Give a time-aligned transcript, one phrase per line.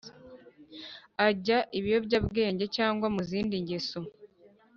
[1.27, 3.99] ajya ibiyobyabwenge cyangwa mu zindi ngeso